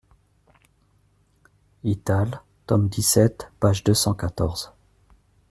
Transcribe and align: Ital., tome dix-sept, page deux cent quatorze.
Ital., 1.91 2.31
tome 2.65 2.89
dix-sept, 2.89 3.51
page 3.59 3.83
deux 3.83 3.93
cent 3.93 4.15
quatorze. 4.15 4.71